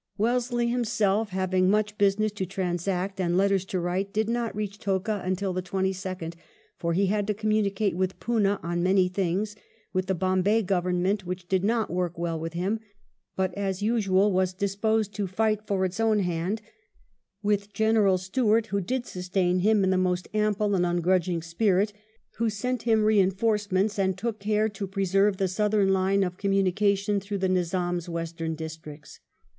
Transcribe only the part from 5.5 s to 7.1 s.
the 22nd, for he